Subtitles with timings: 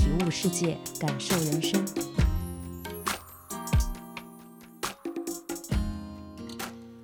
[0.00, 1.78] 体悟世界，感受人生。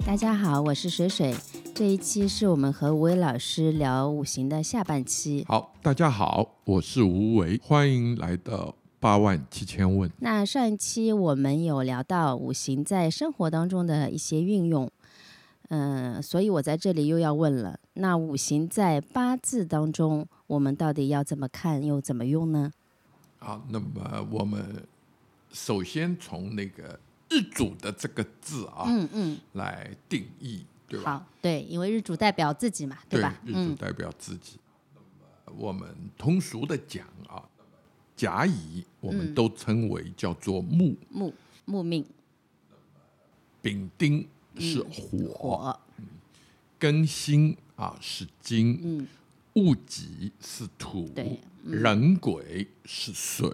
[0.06, 1.34] 大家好，我是水水。
[1.74, 5.45] 这一期是我们和吴伟老师聊五行的下半期。
[5.46, 10.10] 好，大家好，我是吴为，欢迎来到八万七千问。
[10.20, 14.90] 那上一期我们有聊到五行在生活当中的一些运用，
[15.68, 22.73] 嗯，所以我在这里又要问了，那五行在八字当中，我们到底要怎么看，又怎么用呢？
[23.46, 24.84] 好，那么我们
[25.52, 26.98] 首先从那个
[27.30, 30.66] 日主的这个字啊，嗯嗯，来定义。
[30.88, 31.18] 对吧？
[31.18, 33.32] 好，对，因为日主代表自己嘛，对吧？
[33.45, 34.59] 日主代表自己。
[35.45, 37.43] 那么我们通俗的讲啊，
[38.16, 41.32] 甲乙我们都称为叫做木木
[41.66, 42.04] 木命。
[43.63, 45.79] 丙丁是火，
[46.80, 49.07] 庚辛啊是金，嗯，
[49.54, 51.40] 戊己是土，对。
[51.68, 53.48] 人鬼是水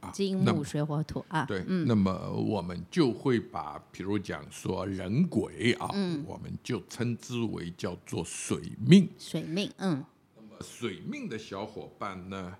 [0.00, 1.44] 啊，金木水火土啊。
[1.44, 5.86] 对，那么我们就会把，比如讲说人鬼啊，
[6.24, 9.08] 我们就称之为叫做水命。
[9.18, 10.04] 水命，嗯。
[10.36, 12.56] 那么水命的小伙伴呢，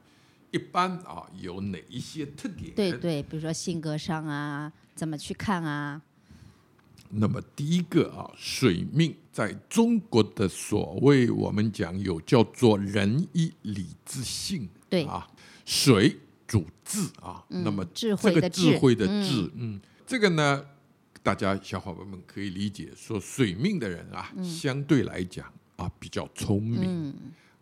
[0.51, 2.75] 一般啊有哪一些特点？
[2.75, 6.03] 对对，比如说性格上啊，怎么去看啊？
[7.09, 14.69] 那么第一个啊，水命在中国的所谓我们讲有叫做仁义礼智信。
[14.89, 15.05] 对。
[15.05, 15.27] 啊，
[15.65, 20.65] 水主智啊，那么智慧的智慧的智，嗯，这个呢，
[21.23, 27.15] 大家小伙伴们可以理解，说水命的人啊，相对来讲啊，比较聪明，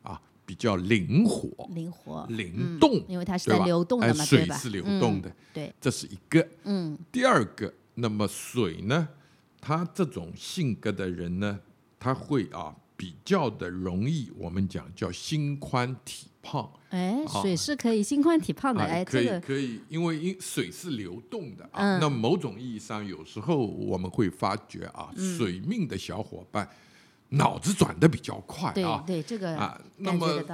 [0.02, 9.08] 啊，比较灵活，灵活灵动，因为它是在流动的嘛，水是流动的，对，这是一个，嗯，第二个，那么水呢，
[9.60, 11.60] 他这种性格的人呢，
[11.98, 12.76] 他会啊。
[12.96, 16.70] 比较的容易，我们讲叫心宽体胖。
[16.90, 18.84] 哎，水是可以心宽体胖的。
[18.84, 21.98] 哎，可以可以，因为因水是流动的啊。
[21.98, 26.68] 那某种意义上，有时候我们会发觉啊，水命的小伙伴
[27.30, 29.02] 脑子转的比较快啊。
[29.06, 30.44] 对对，这个啊，那么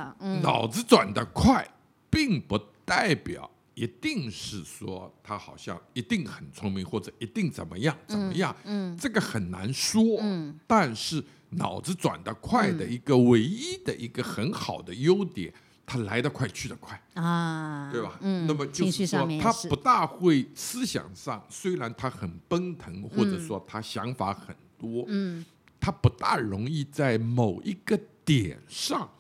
[0.43, 1.69] 脑子转的快，
[2.09, 8.57] 并不代表一定是说他好像一定很聪明，或者一定怎么样怎么样。
[8.65, 10.03] 嗯，这个很难说。
[10.21, 11.23] 嗯，但是。
[11.55, 15.53] 脑子转得快的一个唯一的一个很好的优点，
[15.91, 18.17] 他来得快去得快啊，对吧？
[18.21, 25.45] 嗯，那么就是说他不大会思想上，虽然他很奔腾，或者说他想法很多，嗯，
[25.81, 29.11] 他不大容易在某一个点上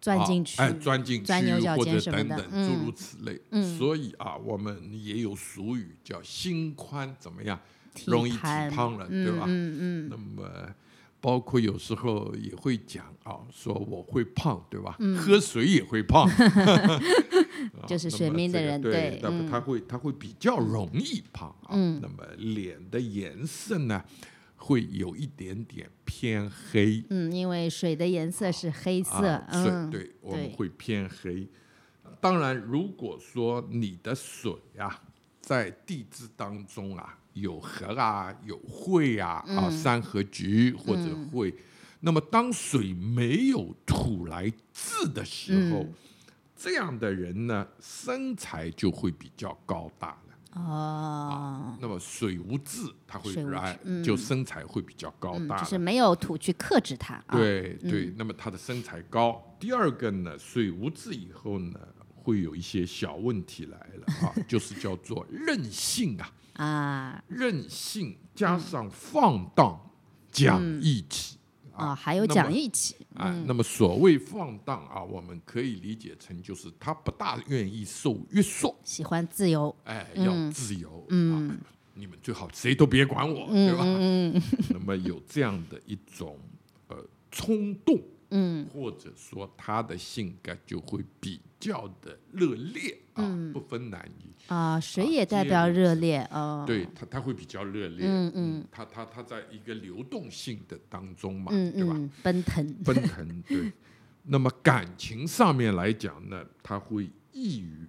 [0.00, 3.40] 钻进去，哎，钻进去或者等等诸如此类。
[3.50, 7.58] 嗯，所以啊，我们也有俗语叫心宽怎么样，
[8.06, 8.38] 容易体
[8.70, 9.46] 胖了，对吧？
[9.48, 10.48] 嗯嗯，那么。
[11.20, 14.96] 包括有时候也会讲啊，说我会胖，对吧？
[15.18, 16.26] 喝水也会胖，
[17.86, 21.76] 就是水命的人对，那么他会他会比较容易胖啊。
[22.00, 24.02] 那么脸的颜色呢，
[24.56, 27.04] 会有一点点偏黑。
[27.10, 31.46] 嗯，因为水的颜色是黑色，嗯，对，我们会偏黑。
[32.18, 35.02] 当然，如果说你的水啊，
[35.40, 37.18] 在地支当中啊。
[37.34, 41.02] 有合啊，有会啊，啊，三合局或者
[41.32, 41.54] 会。
[42.00, 45.86] 那么，当水没有土来治的时候，
[46.56, 50.62] 这样的人呢，身材就会比较高大了。
[50.62, 51.76] 哦。
[51.78, 55.58] 那么水无治，他会来，就身材会比较高大。
[55.58, 57.22] 就是没有土去克制它。
[57.30, 59.54] 对对，那么他的身材高。
[59.60, 61.78] 第二个呢，水无治以后呢，
[62.14, 66.32] 会有一些小问题来了啊， 就是叫做任性啊。
[66.62, 69.80] 啊，任性加上放荡，
[70.30, 71.38] 讲义气
[71.72, 73.30] 啊，还有讲义气啊。
[73.46, 81.58] 那么所谓放荡啊，我们可以理解成就是他不大愿意受约束，喜欢自由，哎，要自由，嗯，
[81.94, 83.84] 你们最好谁都别管我，对吧？
[83.84, 86.38] 嗯， 那么有这样的一种
[86.88, 86.96] 呃
[87.30, 87.98] 冲动。
[88.32, 93.22] 嗯，或者说他的性格就会比较的热烈啊，
[93.52, 94.30] 不分男女。
[94.48, 101.94] 啊，水也代表热烈哦，对他他会比较热烈，嗯嗯，他他他在一个流动性的当中嘛，对吧？
[102.22, 102.74] 奔腾。
[102.84, 103.70] 奔腾，对。
[104.24, 107.86] 那么感情上面来讲呢，他会易于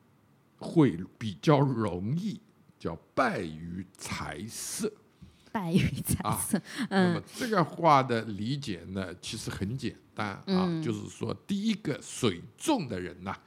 [0.58, 2.40] 会比较容易
[2.78, 4.92] 叫败于财色。
[5.52, 13.38] 败于财色，那么这个话的理解呢，其实很简单啊，就是说，第一个水重的人呐，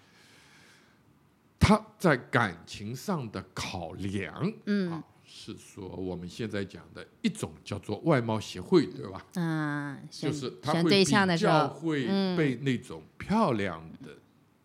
[1.58, 9.24] 他在感情上的考量，嗯，是说我们现在讲的一种叫做外貌协会，对吧？
[9.34, 11.04] 嗯，就是他会比
[11.36, 12.06] 较会
[12.36, 14.16] 被那种漂亮的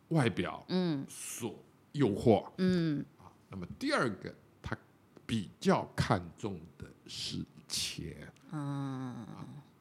[0.10, 1.56] 外表，嗯，所
[1.94, 4.78] 诱惑，嗯，啊，那么第二个，他
[5.26, 6.86] 比较看重的。
[7.12, 8.32] 是钱。
[8.52, 9.26] 啊，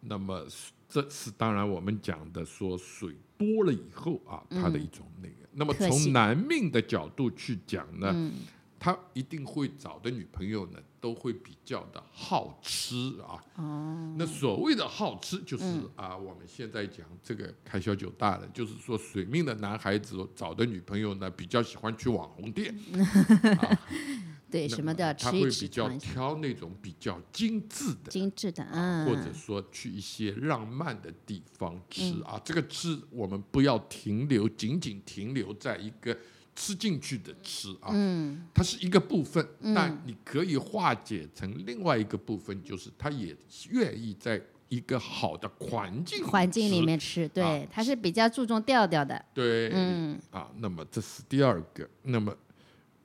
[0.00, 0.46] 那么
[0.88, 5.34] 这是当然我们讲的说水多了以后啊，它的一种那个。
[5.52, 8.32] 那么从男命的角度去讲呢，
[8.78, 13.42] 他一定会找的女朋友呢，都会比较的好吃啊。
[13.56, 15.64] 哦，那所谓的好吃就是
[15.96, 22.74] 啊，我们现在讲这个开销就大了，就是说水命的男孩子找的女朋友呢，比较喜欢去网红店。
[24.50, 32.40] 对，什么都要吃他会比较挑那种比较精致的，精致的，嗯，或者说去一些浪漫的地方吃啊。
[32.44, 36.16] 这个吃我们不要停留，仅仅停留在一个
[36.56, 43.36] 吃进去的吃啊，嗯，它是一个部分，但你可以化解成另外一个部分，就是他也
[43.70, 44.40] 愿意在
[44.70, 52.34] 一个好的环境环境里面吃，对，他是比较注重调调的，对，嗯，啊，那么这是第二个，那么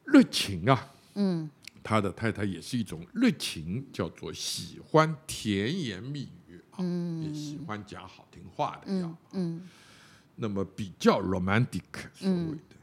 [0.05, 0.89] 热情啊。
[1.15, 1.49] 嗯，
[1.83, 6.83] 他的太太也是一种热情，叫做喜欢甜言蜜语啊，
[7.21, 9.17] 也喜欢讲好听话的呀。
[9.31, 9.61] 嗯，
[10.35, 11.81] 那么比较 romantic
[12.13, 12.75] 所谓的，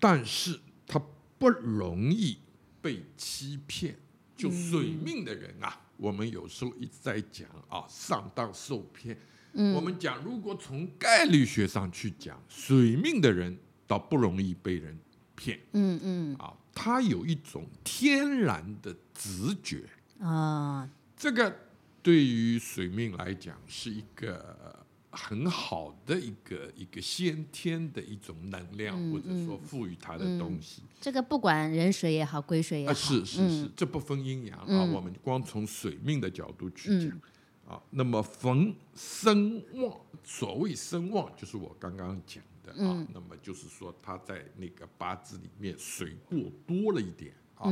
[0.00, 1.00] 但是他
[1.38, 2.38] 不容易
[2.80, 3.96] 被欺骗。
[4.34, 9.16] 就水命的人啊，我们有时候一直在讲啊，上当受骗。
[9.52, 13.56] 我们讲，如果从概率学上去讲，水命的人
[13.86, 14.98] 倒不容易被人
[15.36, 15.60] 骗。
[15.72, 16.52] 嗯嗯，啊。
[16.74, 19.84] 他有一种天然的直觉
[20.20, 21.54] 啊，这个
[22.02, 30.82] 对于水命来讲是一个很好的一个一个先天的一种能量，或者说赋予他的东西。
[31.00, 34.82] 这个不管人水也好，癸水也好，是是是，这不分阴阳啊。
[34.84, 37.20] 我们光从水命的角度去讲
[37.68, 42.42] 啊，那么逢生旺，所谓生旺，就是我刚刚讲。
[42.70, 47.68] 啊，那么就是说他在那个八字里面水过多了一点啊，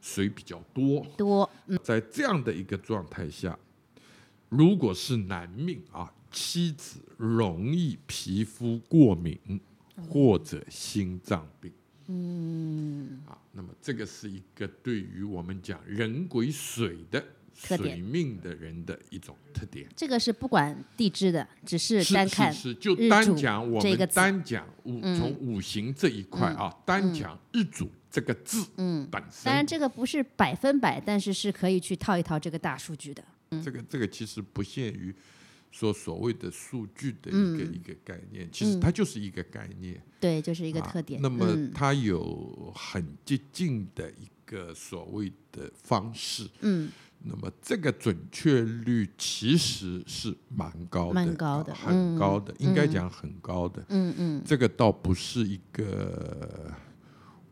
[0.00, 1.50] 水比较多多。
[1.82, 3.58] 在这样的一个状态下，
[4.48, 9.60] 如果是男命啊，妻子容易皮肤过敏
[10.08, 11.72] 或者心脏病。
[12.06, 17.24] 嗯，啊，那么这个是一个对于我们讲人鬼水的。
[17.60, 29.06] 水命的人的一种特点，这个是不管地支的，只是单看是就单讲我们单讲五从五行这一块啊，单讲日主这个字嗯。
[29.10, 29.44] 本身。
[29.44, 33.24] 当然这个不是百分百，但是是可以去套一套这个大数据的。
[33.64, 35.12] 这个这个其实不限于
[35.72, 41.20] 说所谓的数据的一个一个概念，其实它就是一个概念，对，就是一个特点。
[41.20, 41.44] 那么
[41.74, 46.88] 它有很接近的一个所谓的方式，嗯。
[47.20, 53.84] 那么这个准确率其实是蛮高的，蛮高的，很高的，应该讲很高的。
[53.88, 56.72] 嗯嗯，这个倒不是一个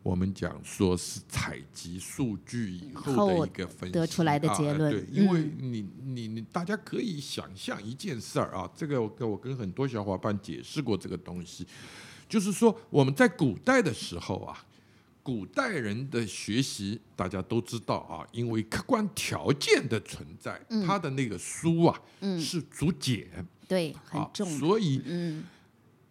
[0.01, 4.89] 我们讲说是采集数据以后的一个分析得出来的结论。
[4.89, 11.67] 对，因为你你你大家可以想象一件事儿啊，这个我跟我跟很多小伙伴解释过这个东西，
[12.29, 14.63] 就是说我们在古代的时候啊。
[15.27, 22.01] 古代人的学习，大家都知道啊，因为客观条件的存在，他的那个书啊，
[22.39, 23.27] 是竹简，
[23.67, 25.01] 对，很重，所以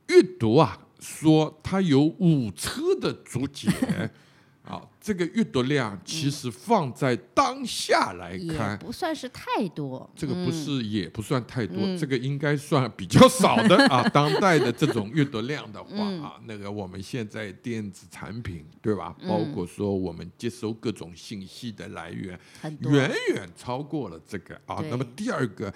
[0.08, 3.72] 阅读啊，说它有五车的竹简。
[4.66, 10.08] 啊，这个阅读量其实放在当下来看，不算是太多。
[10.14, 14.02] 这个不是也不算太多，这个应该算比较少的 啊。
[14.08, 19.14] 当代的这种阅读量的话啊，那个我们现在电子产品对吧？
[19.28, 22.38] 包括说我们接收各种信息的来源，
[22.80, 24.82] 远远超过了这个啊。
[24.90, 25.72] 那么第二个。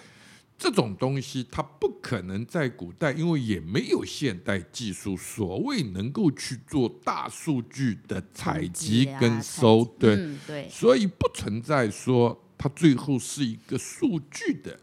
[0.62, 14.78] 这种东西它不可能在古代，因为也没有现代技术，所谓能够去做大数据的采集跟搜，对，对，所以不存在说它最后是一个数据的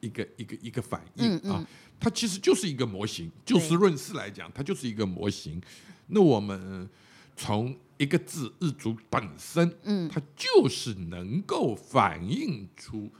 [0.00, 1.64] 一个一个一个反应啊，
[2.00, 3.30] 它其实就是一个模型。
[3.46, 5.62] 就事论事来讲，它就是一个模型。
[6.08, 6.88] 那我们
[7.36, 13.12] 从一个字日主本身，嗯，它就是能够反映出。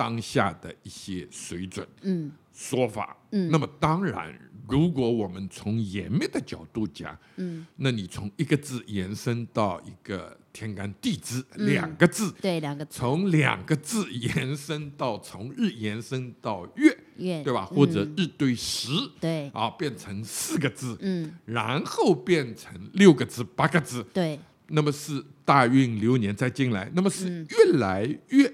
[0.00, 4.34] 当下的一些水准、嗯，说法，嗯，那么当然，
[4.66, 12.98] 如果我们从严密的角度讲，嗯，那你从一个字延伸到一个天干地支，两个字，对，两个字。
[12.98, 17.66] 从两个字延伸到从日延伸到月，月，对吧？
[17.66, 18.14] 或者嗯。
[18.16, 18.88] 日对时，
[19.20, 27.46] 对，啊，变成四个字，嗯，然后变成六个字、八个字，对，那么是大运流年再进来，那么是嗯。
[27.50, 28.50] 越来越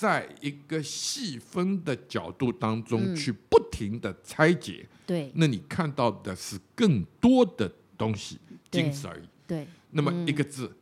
[0.00, 3.14] 在一个细分的角度当中嗯。
[3.14, 8.38] 去不停的拆解，对，那你看到的是更多的东西，
[8.70, 9.22] 仅此而已。
[9.46, 10.74] 对，那么一个字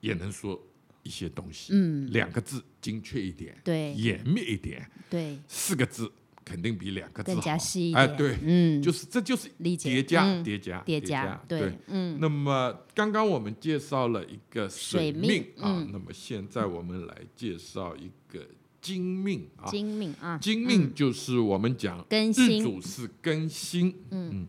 [0.00, 0.60] 也能说
[1.04, 6.10] 一些东西，嗯，两个字精确一点，对，严密一点，对，四个字
[6.44, 7.56] 肯定比两个字更加好。
[7.56, 10.42] 哎，细一点，对，嗯，就是这就是叠加、嗯。
[10.42, 11.24] 叠加、叠加。
[11.24, 11.72] 加，，对。
[11.86, 15.88] 嗯，那么刚刚我们介绍了一个水水命啊，嗯。
[15.92, 18.46] 那么现在我们来介绍一个
[18.84, 19.66] 金命啊。
[19.70, 22.62] 精命啊，金命就是我们讲日更新。
[22.62, 24.46] 主是更新，嗯。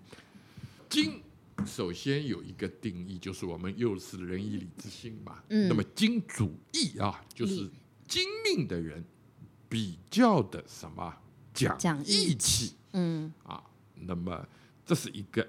[0.89, 1.21] 金
[1.65, 5.41] 首先有一个定义，就是我们又是仁义礼智信嘛。
[5.49, 5.69] 嗯。
[5.69, 7.71] 那么金主义啊，就是义
[8.05, 9.03] 金命的人
[9.69, 11.15] 比较的什么
[11.53, 12.31] 讲讲义。
[12.31, 13.63] 义气，嗯，啊，
[13.95, 14.45] 那么
[14.85, 15.47] 这是一个。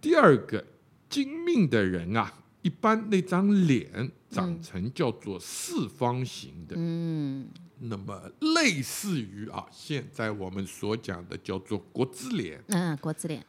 [0.00, 0.64] 第二个，
[1.08, 2.32] 精命的人啊，
[2.62, 7.48] 一般那张脸长成叫做四方形的，嗯，
[7.80, 13.44] 那么类似于啊，现在我们所讲的叫做国字脸，嗯，国字脸，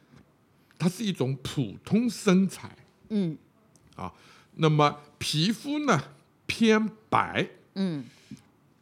[0.78, 2.76] 它是一种普通身材。
[3.08, 3.36] 嗯。
[3.96, 4.12] 啊
[4.56, 6.02] 那么皮肤呢
[6.46, 8.04] 偏白，嗯。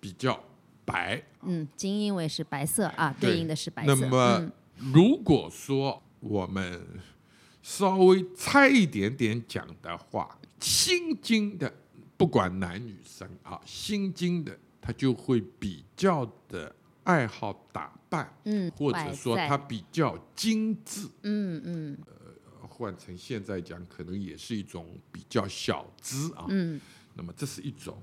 [0.01, 0.43] 比较
[0.85, 1.23] 白。
[1.43, 4.53] 嗯，金因为是白色啊，对应的是白色，那么嗯。
[4.93, 6.81] 如果说我们
[7.69, 11.71] 稍微差一点点讲的话，心经的
[12.17, 21.07] 不管男女生啊，心经的他就会比较的爱好打扮，嗯，或者说他比较精致。
[21.25, 26.47] 嗯嗯呃换成现在讲，可能也是一种比较小资啊。
[26.49, 26.81] 嗯
[27.15, 28.03] 那么这是一种。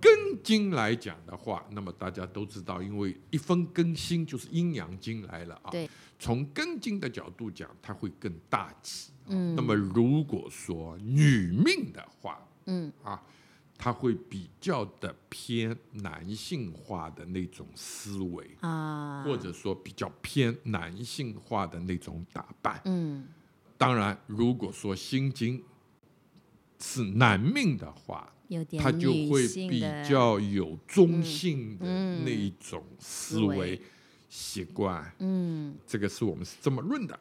[0.00, 5.70] 根经来讲的话，那么大家都知道，因为一分更新就是阴阳经来了啊。
[5.70, 5.88] 对。
[6.18, 9.12] 从根经的角度讲，它会更大气。
[9.26, 12.92] 那么如果说女命的话嗯。
[13.02, 13.22] 啊，
[13.76, 22.80] 它会比较的偏男性化的那种思维，啊，或者说比较偏男性化的那种打扮。
[22.84, 23.26] 嗯。
[23.76, 25.62] 当然，如果说心经
[26.78, 28.32] 是男命的话，
[28.78, 32.24] 他就会比较有中性的嗯。
[32.24, 33.80] 那一种思维
[34.36, 35.14] 习惯。
[35.20, 35.76] 嗯。
[35.86, 37.16] 这个是我们是这么论的。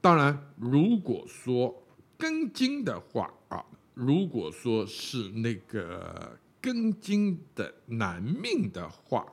[0.00, 1.82] 当然，如果说
[2.16, 3.64] 根茎的话啊，
[3.94, 9.26] 如果说是那个根茎的男命的话，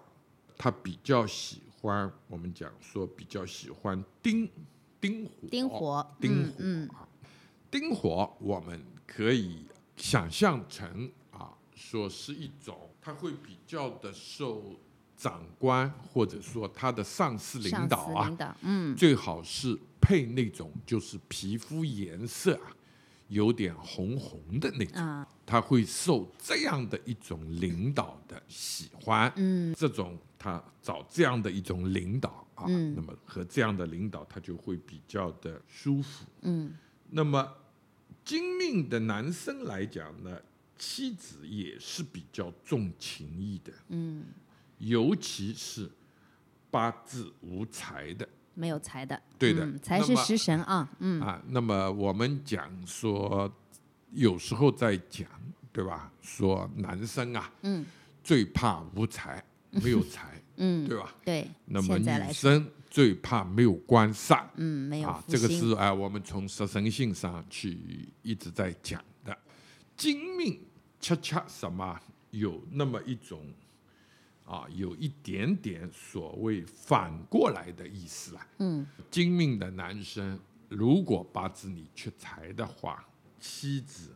[0.58, 4.50] 他比较喜欢我们讲说比较喜欢丁
[5.00, 5.48] 丁火。
[5.52, 6.16] 丁火。
[6.20, 6.88] 丁火嗯。
[6.90, 7.08] 啊，
[7.70, 14.74] 丁火我们可以想象成啊，说是一种，他会比较的受
[15.18, 18.96] 长官或者说他的上司领导啊领，导，嗯。
[18.96, 22.76] 最好是配那种就是皮肤颜色啊
[23.30, 25.28] 有点红红的那种，啊。
[25.46, 29.32] 他会受这样的一种领导的喜欢。
[29.36, 29.74] 嗯。
[29.76, 32.94] 这种他找这样的一种领导啊，嗯。
[32.96, 36.26] 那么和这样的领导他就会比较的舒服。
[36.42, 36.76] 嗯。
[37.10, 37.48] 那么
[38.24, 40.38] 精命的男生来讲呢，
[40.78, 44.26] 妻子也是比较重情义的，嗯，
[44.78, 45.90] 尤其是
[46.70, 51.42] 八字无财的没有财的，对的嗯财是食神啊，嗯啊。
[51.48, 53.52] 那么我们讲说，
[54.12, 55.28] 有时候在讲，
[55.74, 56.12] 对吧？
[56.22, 57.86] 说男生啊，嗯
[58.24, 61.14] 最怕无财，没有财， 嗯，对吧？
[61.24, 69.38] 对，那么女生最怕没有官煞，嗯，没有啊，这个是啊、我们从十神性上去一直在讲的。
[69.98, 70.60] 精命
[71.00, 72.00] 恰恰什么
[72.32, 73.46] 有那么一种
[74.46, 78.48] 啊，有一点点所谓反过来的意思啊。
[78.60, 78.86] 嗯。
[79.10, 83.06] 精明的男生，如果八字里缺财的话，
[83.40, 84.12] 妻子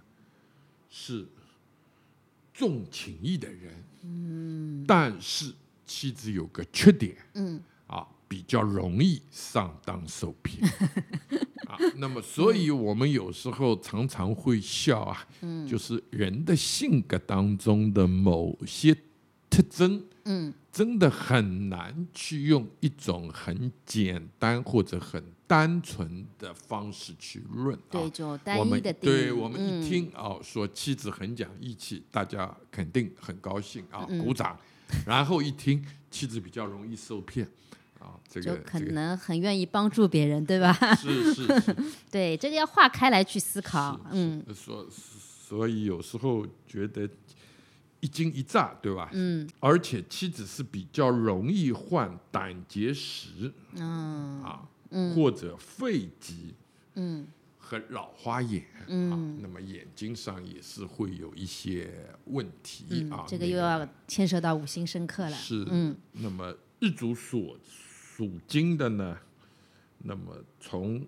[0.90, 1.28] 是
[2.54, 5.54] 重情义的人，嗯，但是
[5.86, 7.62] 妻子有个缺点，嗯。
[7.88, 10.64] 啊，比较容易上当受骗。
[11.68, 11.76] 啊。
[11.96, 15.68] 那么，所以我们有时候常常会笑啊，嗯。
[15.68, 18.96] 就是人的性格当中的某些
[19.50, 27.82] 特征，嗯真的很难去用一种很简单或者很单纯的方式去论啊。
[27.90, 34.58] 对，就单一的对我们一嗯听哦，说妻子很讲义气，大家肯定很高兴啊，嗯鼓掌。
[35.06, 37.48] 然后一听妻子比较容易受骗
[38.00, 40.72] 啊，这就可个这个能很愿意帮助别人，对吧？
[40.96, 41.76] 是 是是，
[42.12, 44.00] 对，这个要划开来去思考。
[44.12, 47.10] 嗯，所所以有时候觉得
[48.02, 49.10] 一惊一乍，对吧？
[49.14, 54.68] 嗯，而且妻子是比较容易患胆结石，嗯啊，
[55.16, 56.54] 或者肺疾，
[56.96, 57.28] 嗯，
[57.58, 61.94] 和老花眼，嗯、啊，那么眼睛上也是会有一些
[62.26, 63.26] 问题、嗯啊。
[63.28, 65.32] 这个又要牵涉到五行生克了。
[65.32, 69.18] 是，嗯，那么日主所属金的呢，
[70.00, 71.06] 那么从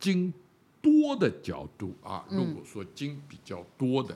[0.00, 0.34] 金
[0.82, 4.14] 多的角度啊，如果说金比较多的，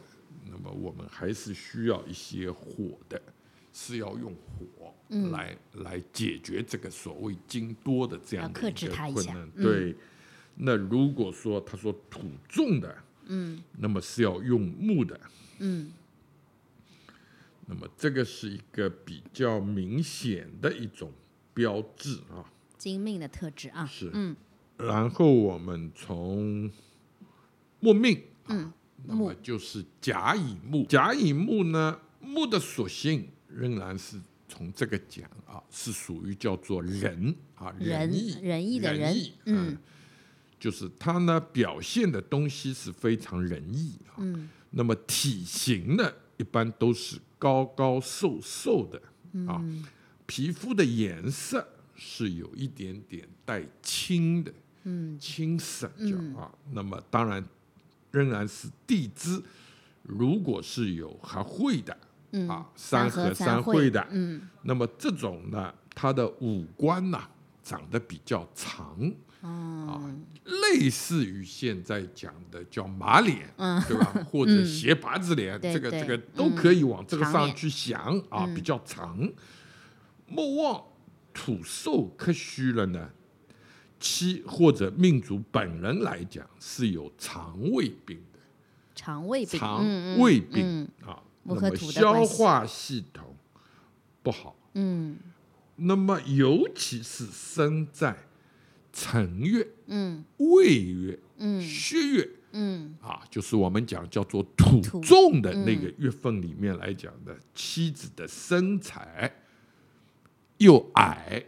[0.59, 3.21] 那么我们还是需要一些火的，
[3.73, 4.93] 是要用火
[5.31, 9.51] 来、来解决这个所谓金多的这样克的一个困难。
[9.53, 9.95] 对，
[10.57, 15.21] 那如果说他说土重的，嗯，那么是要用木的，
[15.61, 15.93] 嗯。
[17.71, 21.13] 那么这个是一个比较明显的一种
[21.53, 24.35] 标志啊，精命的特质啊，是，嗯，
[24.79, 26.73] 然后我们从
[27.81, 28.73] 木命，嗯，
[29.05, 39.77] 那么就是甲乙木，甲乙木呢，木的属性仍然是从这个讲啊，是属于叫做仁啊，仁义仁义的仁义嗯，
[40.59, 49.01] 就是它呢表现的东西是非常仁义啊，嗯，那么体型呢，一般都是高高瘦瘦的
[49.47, 49.63] 啊，
[50.27, 54.53] 皮肤的颜色是有一点点带青的，
[54.85, 56.53] 嗯，青色叫啊。
[56.73, 57.45] 那么当然
[58.11, 59.43] 仍然是地支，
[60.03, 61.97] 如果是有合会的，
[62.49, 67.29] 啊，三合三会的，嗯，那么这种呢，它的五官呐、
[67.63, 69.13] 长得比较长。
[69.41, 70.03] 啊，
[70.45, 74.13] 类似于现在讲的叫马脸，嗯对吧？
[74.29, 79.17] 或者斜八字脸，这个这个都可以往这个上去想啊，比较长。
[80.27, 80.83] 莫忘
[81.33, 83.11] 土寿克虚了呢，
[84.01, 88.39] 妻或者命主本人来讲是有肠胃病的，
[88.95, 93.35] 肠胃病，肠嗯嗯胃病啊，那么消化系统
[94.23, 95.17] 不好，嗯，
[95.77, 98.17] 那么尤其是生在
[98.93, 102.97] 辰月、嗯、未月、嗯、戌月，嗯。
[103.01, 109.33] 啊，就是我们讲叫做土土重的那个月份里面来讲的，妻子的身材
[110.59, 111.45] 又矮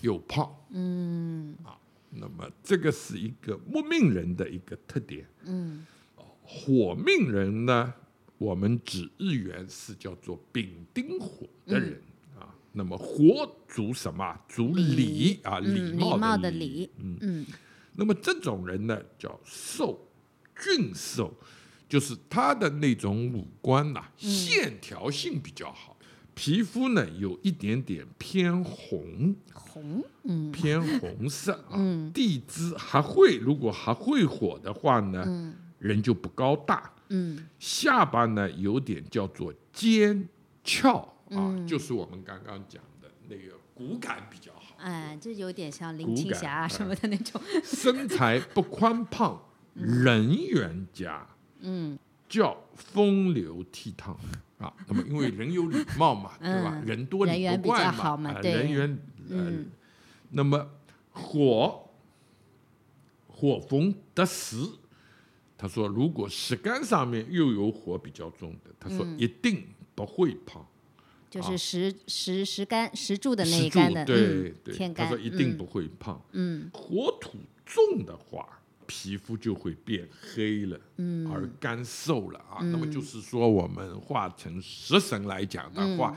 [0.00, 1.54] 又胖，嗯。
[1.62, 1.76] 啊，
[2.16, 5.84] 那么这个是一个木命人的一个特点，嗯，
[6.42, 7.92] 火命人呢，
[8.38, 12.00] 我们指日元是叫做丙丁火的人、
[12.38, 14.38] 啊，那么火主什么？
[14.48, 16.20] 主礼啊，嗯礼貌礼。
[16.20, 17.18] 貌的礼嗯。
[17.20, 17.46] 嗯，
[17.96, 20.08] 那么这种人呢，叫瘦
[20.56, 21.32] 俊瘦，
[21.88, 25.93] 就是他的那种五官呐、线条性比较好，
[26.34, 30.04] 皮肤呢有一点点偏红，红，
[30.52, 31.78] 偏红色啊。
[32.12, 36.90] 地支还会，如果还会火的话呢，人就不高大。
[37.08, 40.28] 嗯，下巴呢有点叫做尖
[40.64, 40.98] 翘
[41.30, 44.74] 啊，就是我们刚刚讲的那个骨感比较好。
[44.78, 49.40] 哎，这有点像林青霞啊什么的那种，身材不宽胖，
[49.74, 51.26] 人缘佳，
[51.60, 54.16] 嗯，叫风流倜傥
[54.64, 54.74] 啊。
[54.88, 56.72] 那么因为人有礼貌嘛， 对吧？
[56.74, 58.98] 嗯人多礼不怪好嘛人缘
[59.30, 59.52] 呃，
[60.30, 60.68] 那么
[61.10, 61.88] 火
[63.26, 64.56] 火逢得时，
[65.56, 70.66] 他说如果石干上面又有火比较重的，他嗯说一定不会胖。
[71.30, 76.22] 就是石石石干石柱的那一干的，对嗯，对，他说一定嗯不会胖。
[76.30, 78.53] 嗯，火土重的话，
[78.86, 82.58] 皮肤就会变黑了，嗯，而干瘦了啊。
[82.62, 86.16] 那么就是说，我们化成食神来讲的话。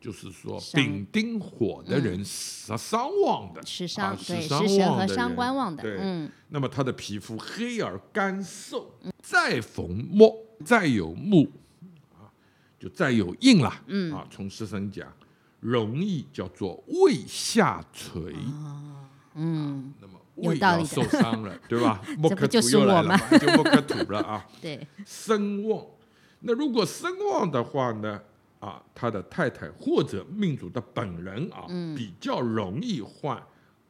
[0.00, 6.30] 就是说，丙丁火的人是伤旺的，食伤啊对食神和伤官旺的对，嗯。
[6.50, 11.50] 那么他的皮肤黑而干瘦，再逢木，再有木
[12.12, 12.28] 啊，
[12.78, 14.12] 就再有印了，嗯。
[14.12, 15.10] 啊，从食神讲，
[15.60, 18.34] 容易叫做胃下垂，
[19.36, 22.02] 嗯，那么有道理受伤了， 对吧？
[22.18, 24.46] 莫克土又来了 就莫克土了啊。
[24.60, 25.86] 对，声望。
[26.40, 28.20] 那如果声望的话呢，
[28.60, 31.66] 啊，他的太太或者命主的本人啊，
[31.96, 33.42] 比较容易患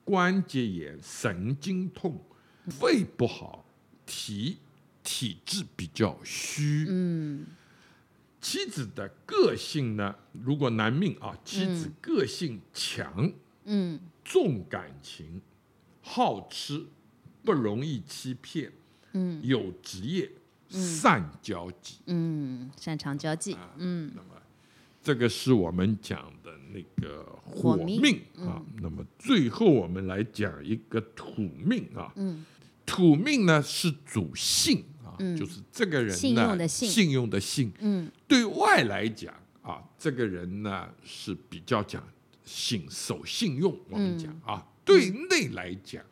[0.04, 2.20] 关节炎、神经痛、
[2.68, 3.64] 肺不好、
[4.06, 4.58] 体
[5.02, 6.86] 体质比较虚。
[6.88, 7.46] 嗯，
[8.40, 13.32] 妻子的个性呢，如果男命啊，妻子个性强，
[13.64, 15.40] 嗯，重感情，
[16.06, 16.84] 好吃，
[17.42, 18.70] 不容易欺骗，
[19.14, 20.30] 嗯，有职业，
[20.68, 24.28] 善交际，嗯，擅长交际，嗯，那么
[25.02, 28.62] 这个是我们讲的那个火火命命啊。
[28.82, 32.12] 那么最后我们来讲一个土命啊。
[32.16, 32.44] 嗯，
[32.84, 36.88] 土命呢是主性啊，就是这个人呢信用的信。
[36.90, 37.72] 信用的信。
[37.78, 42.06] 嗯，对外来讲啊，这个人呢是比较讲
[42.44, 44.54] 信守信用，我们讲嗯。
[44.54, 44.66] 啊。
[44.84, 46.02] 对内来讲，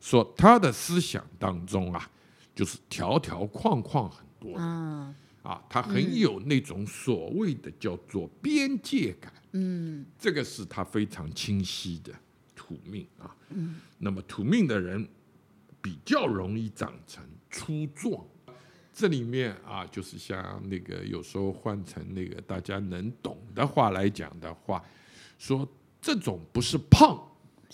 [0.00, 2.10] 说他的思想当中啊，
[2.54, 9.32] 就是条条框框很多的啊，啊，他很有那种所谓的叫做边界感。
[9.52, 12.12] 嗯这个是他非常清晰的
[12.56, 13.36] 土命啊。
[13.50, 15.08] 嗯，那么土命的人
[15.80, 18.24] 比较容易长成粗壮。
[18.92, 24.82] 这里面啊，就是像那个有时候换成那个大家能懂的话来讲的话，
[25.36, 25.68] 说
[26.00, 27.20] 这种不是胖，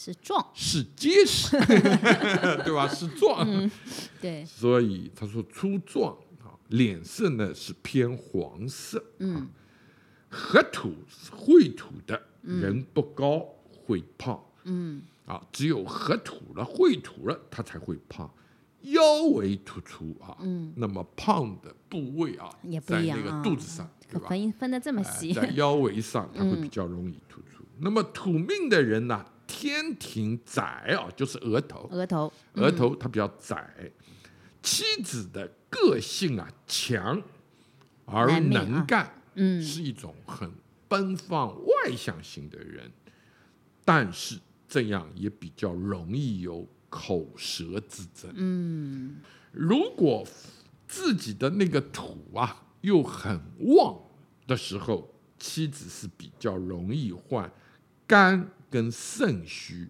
[0.02, 1.58] 是壮，是结实，
[2.64, 2.88] 对吧？
[2.88, 3.46] 是壮。
[4.18, 9.04] 对，所以他说粗壮啊，脸色呢是偏黄色。
[9.18, 9.46] 嗯
[10.30, 10.94] 合土
[11.32, 18.32] 会土的人不高会胖嗯啊，只有合土了会土了，他才会胖。
[18.82, 19.02] 腰
[19.34, 24.28] 围突出啊，嗯，那么胖的部位啊，也不在那个肚子上，对可吧？
[24.30, 27.62] 分分的这么哎细，在腰围上，它会比嗯较容易突出。
[27.82, 29.26] 那么土命的人呢，
[29.60, 33.92] 天庭窄啊，就是额头，额头，额头它比较窄，
[34.62, 37.22] 妻子的个性啊强
[38.06, 39.62] 而能干，嗯。
[39.62, 40.50] 是一种很
[40.88, 42.90] 奔放外向型的人，
[43.84, 48.32] 但是这样也比较容易有口舌之争。
[48.34, 49.18] 嗯。
[49.52, 50.26] 如果
[50.88, 53.38] 自己的那个土啊又很
[53.76, 54.00] 旺
[54.46, 57.52] 的时候，妻子是比较容易患
[58.06, 59.88] 肝跟肾虚，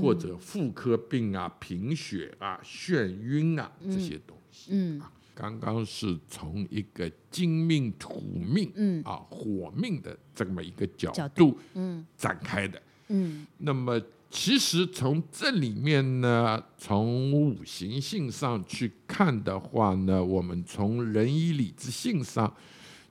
[0.00, 4.70] 或者妇科病啊、贫血啊、眩晕啊这些东西。
[4.72, 5.02] 嗯。
[5.34, 9.02] 刚刚是从一个金命、土命，嗯。
[9.04, 12.06] 啊火命的这么一个角角度嗯。
[12.16, 12.80] 展开的。
[13.08, 13.46] 嗯。
[13.58, 22.54] 那么其实从这里面呢，从五行性上去看的话呢，我们从仁义礼智性上，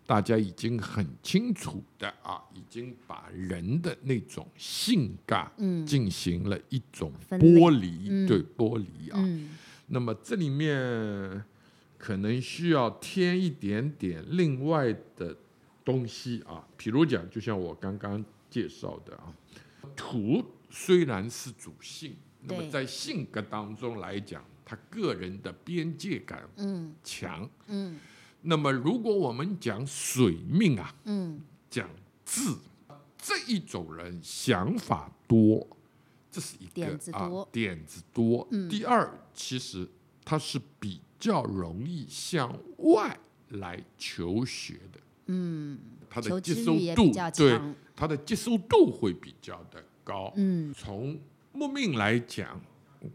[0.09, 5.85] 大家已经很清楚的啊，已经把人的那种性格嗯。
[5.85, 8.27] 进行了一种剥离，嗯。
[8.27, 9.19] 对剥离啊。
[9.19, 9.55] 嗯。
[9.85, 11.45] 那么这里面
[11.95, 15.37] 可能需要添一点点另外的
[15.85, 19.31] 东西啊，比如讲，就像我刚刚介绍的啊，
[19.95, 26.95] 土虽然是主性，那么在性格当中来讲，他个人的边界感嗯。
[27.03, 27.47] 强。
[27.67, 27.99] 嗯
[28.41, 31.41] 那么如果我们讲水命啊，嗯。
[31.69, 31.87] 讲
[32.25, 32.41] 智，
[33.15, 35.67] 这一种人想法多，
[36.31, 37.41] 这是一个点子多。
[37.41, 38.47] 啊，点子多。
[38.49, 38.67] 嗯。
[38.67, 39.87] 第二，其实
[40.25, 45.77] 他是比较容易向外来求学的，嗯，
[46.09, 47.61] 他的接受度对，
[47.95, 50.33] 他的接受度会比较的高。
[50.37, 50.73] 嗯。
[50.73, 51.19] 从
[51.53, 52.59] 木命来讲，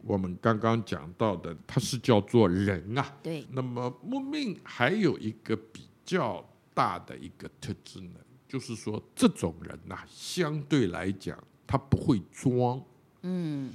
[0.02, 3.16] 我们刚刚讲到的，它是叫做人啊。
[3.22, 12.82] 对，那么木命还有一个比较大的一个特质呢，就是说这种人呐、相对来讲他不会装，
[13.22, 13.72] 嗯。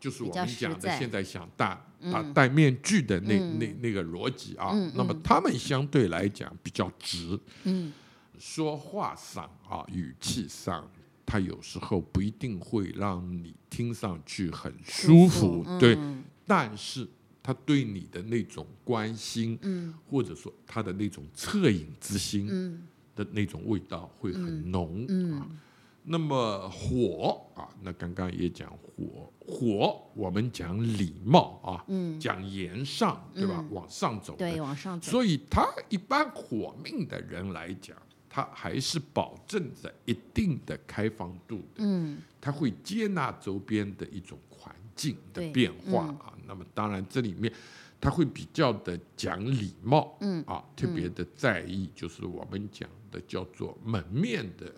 [0.00, 2.10] 就是我们讲的现在想戴嗯。
[2.10, 3.58] 啊戴面具的那、嗯。
[3.58, 4.70] 那那个逻辑啊。
[4.72, 7.92] 嗯那么嗯他们相对来讲比较直，嗯。
[8.38, 10.90] 说话上啊语气上。
[11.30, 16.24] 他有时候不一定会让你听上去很舒服，对，嗯。
[16.44, 17.06] 但是
[17.40, 19.94] 他对你的那种关心，嗯。
[20.10, 22.82] 或者说他的那种恻隐之心嗯。
[23.14, 25.06] 的那种味道会很浓、啊。
[25.08, 25.58] 嗯。
[26.02, 33.54] 那么火啊，那刚刚也讲火，火我们讲礼貌啊，嗯，讲言上，对吧？
[33.60, 33.68] 嗯。
[33.70, 37.96] 往上走，对，往上走，所以他一般火命的人来讲，
[38.30, 41.78] 他还是保证着一定的开放度的。
[41.78, 46.32] 嗯他会接纳周边的一种环境的变化嗯啊。
[46.46, 47.52] 那么当然这里面
[48.00, 54.72] 他会比较的讲礼貌，嗯啊，特别的在意就是我们讲的叫做门面的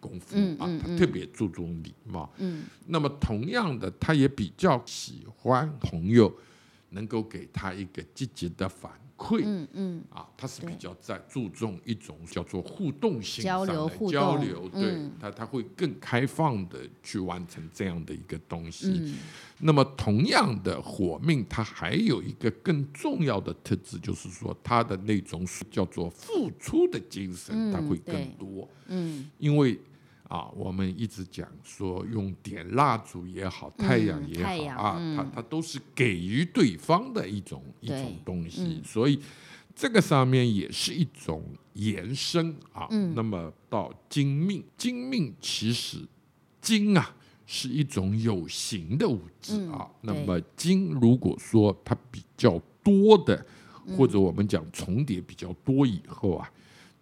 [0.00, 2.32] 功夫啊，嗯嗯嗯他特别注重礼貌。
[2.38, 6.34] 嗯那么同样的，他也比较喜欢朋友
[6.90, 8.90] 能够给他一个积极的反
[9.22, 9.42] 馈。
[9.44, 18.88] 嗯嗯啊，他是比较在注重一种叫做互动性交上的流互动交流，对嗯他他会更开放的去完成这样的一个东西。
[18.88, 19.14] 嗯
[19.64, 29.78] 那么同样的火命，它还有一个更重要的特质，就是说他的那种叫做付出的精神，嗯它会更多，嗯因为。
[30.32, 39.20] 啊，我们一直讲说用点蜡烛也好，太阳嗯也好、啊，它嗯它都是给予对方的一种一种东西，嗯所以
[39.74, 42.88] 这个上面也是一种延伸啊。
[43.14, 45.98] 那么到金命，金命其实
[46.62, 47.14] 金啊
[47.44, 49.86] 是一种有形的物质啊。
[50.00, 53.44] 那么金如果说它比较多的，
[53.98, 56.50] 或者我们讲重叠比较多以后啊，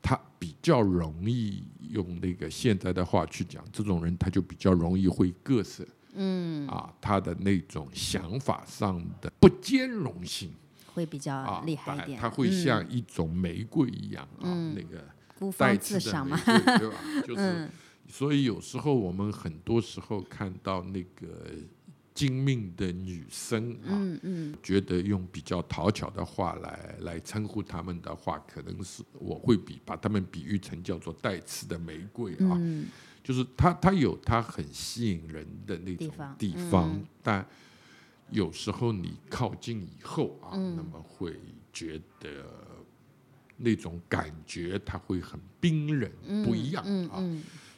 [0.02, 5.86] 它比较容易用那个现在的话去讲，这种人他就比较容易会各色。
[6.14, 10.50] 嗯啊，他的那种想法上的不兼容性
[10.92, 12.18] 会比较厉害一点。
[12.20, 15.04] 他会像一种玫瑰一样啊，那个
[15.38, 16.96] 孤芳自赏嘛，对吧？
[17.24, 17.70] 就是，
[18.08, 21.46] 所以有时候我们很多时候看到那个
[22.12, 32.60] 精明的女生啊，嗯嗯，觉得用比较讨巧的话来来称呼他们的话，可能是我会比把他们比喻成叫做带刺的玫瑰啊。
[33.22, 37.46] 就是它，它有它很吸引人的那种地方，但
[38.30, 41.38] 有时候你靠近以后啊，那么会
[41.72, 42.44] 觉得
[43.58, 46.10] 那种感觉它会很冰冷，
[46.44, 47.22] 不一样啊。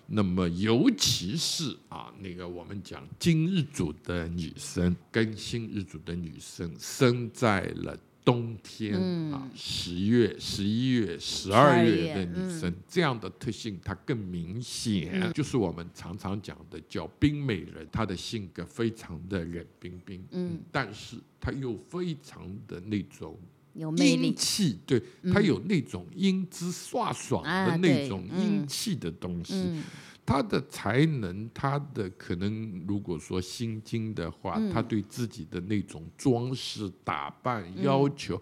[0.06, 7.98] 那么尤其是啊，那个我们讲今日主的女生跟新日主的女生生在了。
[8.24, 8.96] 冬天
[9.32, 23.36] 啊，十月、十一月、十二月的女生，这样的特性它更明显，就是我们常常讲的叫冰美人，她的性格非常的冷冰冰，嗯，但是她又非常的那种
[23.74, 29.82] 英气，对，他有那种英姿飒爽的那种英气的东西。
[30.24, 38.40] 他的才能，他的可能，如果说心经的话，他对自己的那种装饰打扮要求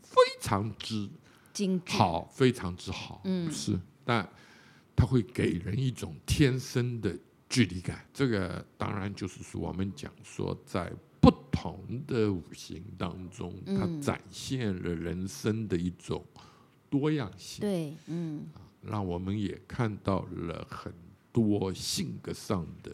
[0.00, 1.06] 非常之
[1.86, 4.26] 好，非常之好，是，但
[4.96, 7.14] 他会给人一种天生的
[7.46, 8.02] 距离感。
[8.14, 10.90] 这个当然就是说，我们讲说，在
[11.50, 16.24] 不同的五行当中，它展现了人生的一种
[16.90, 17.60] 多样性。
[17.60, 18.46] 对，嗯，
[18.82, 20.92] 让我们也看到了很。
[21.30, 22.90] 多性格上的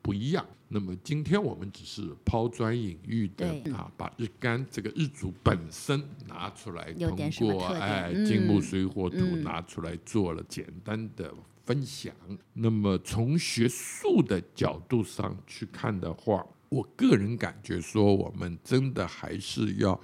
[0.00, 0.46] 不一样。
[0.68, 11.34] 那么今天我们只是抛砖引玉的啊，把日干这个日主本身拿出来，通过哎金木水火土拿出来做了简单的
[11.66, 12.14] 分享。
[12.54, 20.00] 那么从学术的角度上去看的话，我个人感觉说，我们真的还是要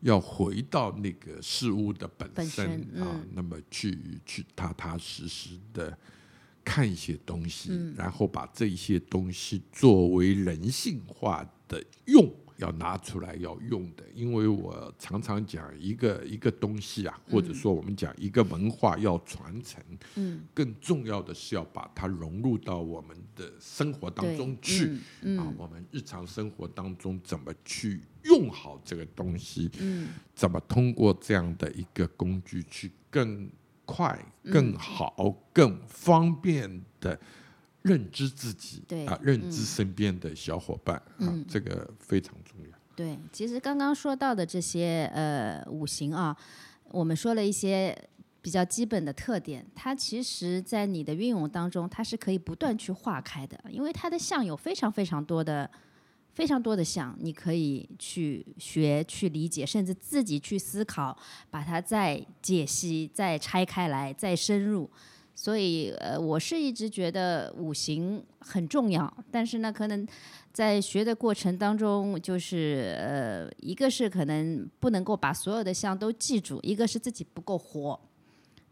[0.00, 5.96] 要回到那个事物的本身啊，那么去去踏踏实实的。
[6.66, 14.04] 看一些东西，然后把这些东西作为人性化的用，要拿出来要用的。
[14.14, 19.82] 因为我常常讲一个一个东西啊，或者说我们讲一个文化要传承，
[20.16, 24.98] 嗯，更重要的是要把它融入到我们的生活当中去。
[25.38, 29.70] 啊，我们日常生活当中怎么去用好这个东西？
[29.80, 33.48] 嗯，怎么通过这样的一个工具去更。
[33.86, 34.18] 快、
[34.50, 35.14] 更好、
[35.52, 37.20] 更方便的
[37.84, 42.78] 认知自己，对啊，认知身边的小伙伴啊，这个非常重要。
[42.96, 46.36] 对，其实刚刚说到的这些呃五行啊，
[46.90, 47.96] 我们说了一些
[48.42, 55.70] 比较基本的特点，它其实在你的运用当中，它是可以不断去化开的，因为它的相有非常非常多的。
[56.32, 61.16] 非常多的项，你可以去学、去理解，甚至自己去思考，
[61.48, 64.90] 把它再解析、再拆开来、再深入。
[65.34, 70.06] 所以，呃，我是一直觉得五行很重要，但是呢，可能
[70.52, 78.00] 在学的过程当中，就是呃，一个是可能不能够把所有的项都记住，一个是自己不够活，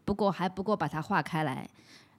[0.05, 1.69] 不够还不够把它化开来。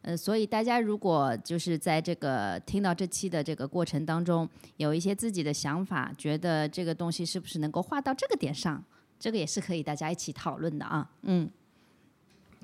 [0.03, 8.85] 呃，所以大家如果就是在这个听到这期的这个过程当中，有一些自己的想法，觉得这个东西是不是能够画到这个点上，
[9.19, 11.11] 这个也是可以大家一起讨论的啊。
[11.23, 11.49] 嗯，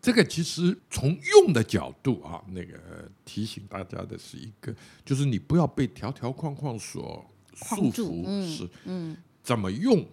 [0.01, 1.09] 这个其实从
[1.45, 10.07] 用的角度啊，那个提醒大家的是一个，就是你不要被条条框框所束缚，是嗯，怎么用？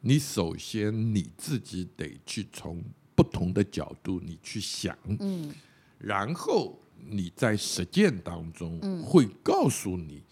[0.00, 2.82] 你首先你自己得去从
[3.14, 5.52] 不同的角度你去想，嗯。
[5.98, 10.22] 然后你在实践当中会告诉你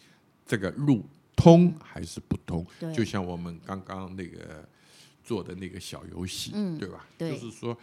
[0.46, 2.64] 这个路通还是不通，
[2.94, 4.68] 就像我们刚刚那个
[5.24, 7.04] 做的那个小游戏，对吧？
[7.18, 7.76] 就是说，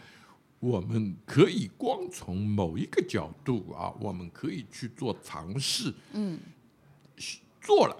[0.64, 6.40] 我们可以光从某一个角度啊，我们可以去做尝试，嗯，
[7.60, 7.94] 做了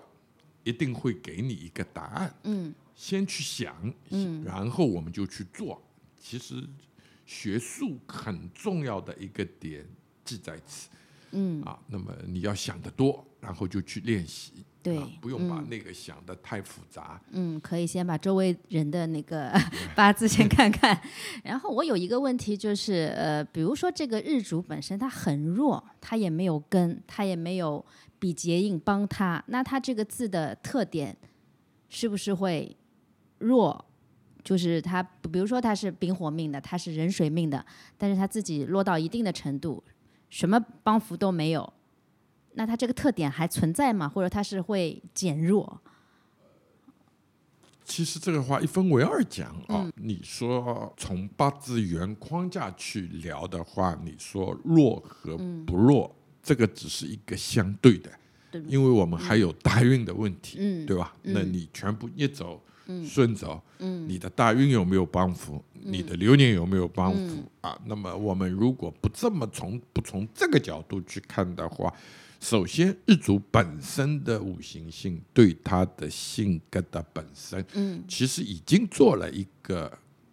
[0.63, 5.83] 一定会给你一个答案，嗯，先去想，嗯，然后我们就去做，
[6.19, 6.67] 其实。
[7.27, 9.83] 学术很重要的一个点
[10.27, 10.91] 记在此，
[11.31, 11.63] 嗯。
[11.63, 14.53] 啊，那么你要想得多，然后就去练习，
[14.85, 17.21] 对啊不用把那个想的太复杂。
[17.31, 19.51] 嗯，可以先把周围人的那个
[19.97, 21.01] 八字先看看。
[21.43, 27.85] 然后我有一个问题就是，呃，比如说这个日主本身它很弱，它也没有根，它也没有
[28.19, 31.17] 比劫印帮它，那它这个字的特点
[31.89, 32.77] 是不是会
[33.39, 33.85] 弱？
[34.45, 37.65] 就是他，比如说他是丙火命的，他是壬水命的，
[37.97, 39.83] 但是他自己落到一定的程度，
[40.29, 41.73] 什么帮扶都没有，
[42.55, 44.09] 那它这个特点还存在吗？
[44.09, 45.81] 或者它是会减弱？
[47.85, 55.37] 其实这个话一分为二讲啊、嗯你说从八字原框架去聊的话，你说弱和
[55.67, 58.11] 不弱，这个只是一个相对的，
[58.51, 61.15] 对因为我们还有大运的问题，嗯对吧？
[61.23, 62.61] 那你全部一走。
[63.07, 65.59] 顺走，你的大运有没有帮扶？
[65.73, 67.81] 你的流年有没有帮扶、啊？
[67.87, 71.91] 那么我们如果不这么从不从这个角度去看的话，
[72.45, 79.91] 首先日主本身的五行性对他的性格的本身，嗯，其实已经做了一个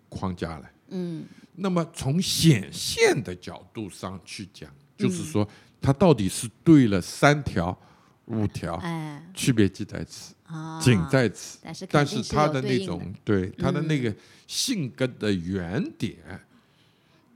[0.10, 1.24] 框架了，嗯。
[1.56, 5.48] 那么从显现的角度上去讲，就是说
[5.80, 7.78] 他到底是对了三条、
[8.26, 10.34] 五条，哎，区别即在此。
[10.48, 14.14] 啊，仅在此，但是但是是他的那种对他的那个
[14.48, 16.18] 性格的原点，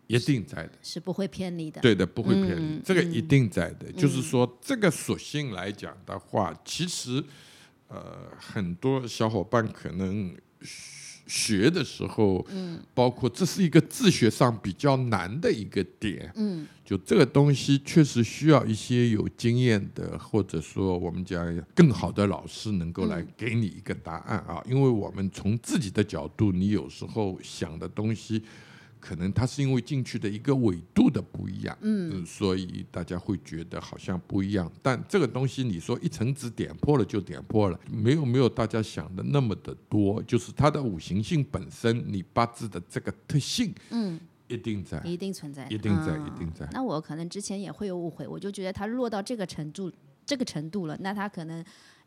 [0.07, 1.81] 一定在的，是不会偏离的。
[1.81, 3.91] 对的，不会偏离，嗯这个一定在的。
[3.93, 7.23] 就是说，这个属性来讲的话，其实
[7.87, 10.95] 呃，很多小伙伴可能学
[11.27, 28.43] 学的时候，嗯，包括这是一个自学上比较难的一个点，嗯，就这个东西确实需要一些有经验的，或者说我们讲更好的老师能够来给你一个答案啊，因为我们从自己的角度，你有时候想的东西。
[29.05, 34.71] 可能它是因为进去的一个纬度的不一样，嗯，所以大家会觉得好像不一样。
[34.81, 40.23] 但这个东西你说一层纸点破了就点破了，没有没有大家想的那么的多。
[40.23, 46.67] 就是它的五行性本身，你八字的这个特性，嗯，一定在，一定存在，一定在，嗯一定在。
[46.71, 49.91] 那我可能之前也会有误会，我就觉得它落到这个程度，
[50.25, 51.63] 这个程度了，那它可能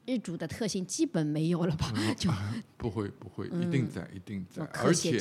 [0.09, 1.93] 日主的特性基本没有了吧？
[2.17, 2.31] 就
[2.79, 5.19] 不会不会，一定在，一定在嗯，而且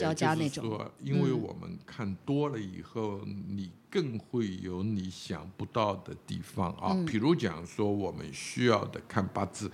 [0.50, 6.94] 说，因为我们看多了以后，你更会有你想不到的地方啊。
[6.94, 7.06] 嗯。
[7.06, 9.70] 比如讲说，我们需要的看八字，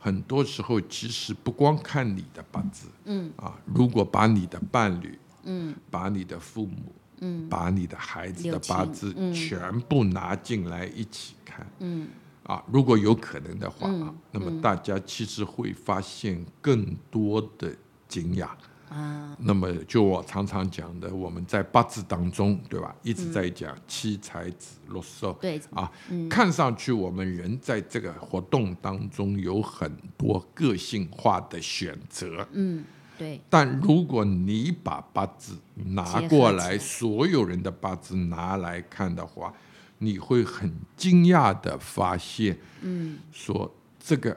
[0.00, 3.32] 很多时候其实不光看你的八字，嗯。
[3.36, 5.72] 啊，如果把你的伴侣，嗯。
[5.88, 7.48] 把你的父母，嗯。
[7.48, 12.08] 把你的孩子的八字全部拿进来一起看，嗯
[12.46, 17.74] 啊，如果有可能的话啊，那么大家其实会发现更多的
[18.08, 18.48] 惊讶。
[18.88, 22.94] 啊，那么就我常常讲的，我们在八字当中，对吧？
[23.02, 25.32] 一嗯直在讲七财子禄寿。
[25.40, 25.90] 对，啊，
[26.30, 32.84] 看上去我们人在这个活动当中有很多个性化的选择，嗯
[33.18, 36.78] 对，但如果你把八字拿过来。
[36.78, 39.52] 所有人的八字拿来看的话，
[39.98, 43.18] 你会很惊讶的发现，嗯。
[43.32, 44.36] 说这个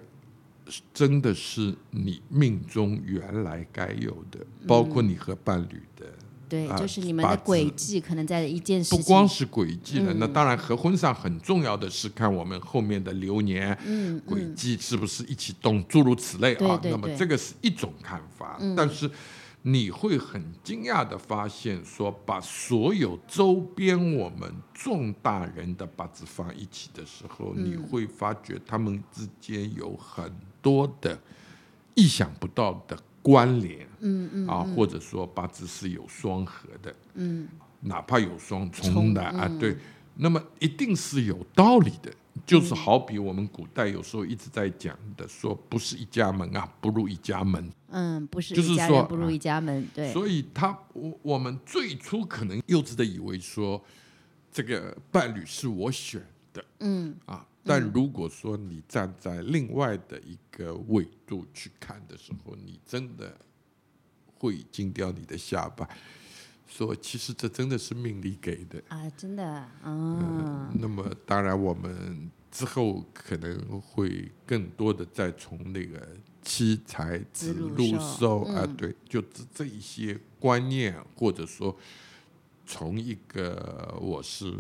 [0.94, 6.06] 真的是你命中原来该有的，包括你和伴侣的。
[6.48, 10.06] 对，啊就是你们的轨迹可能在一件事情，不光是轨迹嗯。
[10.06, 16.80] 了，那当然合婚上很重要的是看我们后面的流年嗯轨迹是不是一起动，诸如此类啊。
[16.86, 19.08] 那么这个是一种看法，但是
[19.62, 31.20] 你会很惊讶的发现，说把所有周边我们重大人的八字放一起的时候，你嗯会发觉他们之间有很多的
[31.96, 33.88] 意想不到的关联。
[34.00, 37.48] 嗯嗯啊，或者说八字是有双合的，嗯。
[37.82, 39.74] 哪怕有双冲冲的啊，对，
[40.20, 42.14] 那么一定是有道理的。
[42.46, 47.70] 就是好比我们古代有时候一直在讲的，说不是一家门啊，不如一家门。
[47.90, 53.80] 嗯，不是就是说一家人不如啊一家门，对，所以他我我们最初可能幼稚的以为说，
[54.52, 63.38] 这个伴侣是我选的嗯啊，但如果说你站在另外的一个维度去看的时候，你真的
[64.38, 65.88] 会惊掉你的下巴，
[66.70, 68.82] 说其实这真的是命里给的。
[68.88, 76.08] 啊，真的，嗯那么当然，我们之后可能会更多的再从那个
[76.42, 81.76] 七财子子禄禄寿寿啊，嗯对，就这这一些观念，或者说
[82.66, 84.54] 从一个我是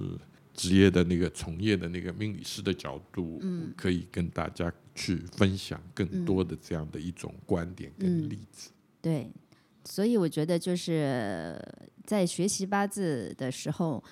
[0.53, 3.73] 职业的那个从业的那个命理师的角度，嗯。
[3.77, 8.29] 可以跟大家去分享更多的这样的一种观点跟嗯。
[8.29, 8.71] 例子。
[9.01, 9.31] 对，
[9.85, 11.57] 所以我觉得就是
[12.05, 14.03] 在学习八字的时候，